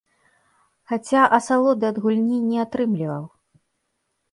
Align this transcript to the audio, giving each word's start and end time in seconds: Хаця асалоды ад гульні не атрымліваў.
Хаця 0.91 1.21
асалоды 1.39 1.83
ад 1.91 2.01
гульні 2.07 2.41
не 2.49 2.59
атрымліваў. 2.67 3.23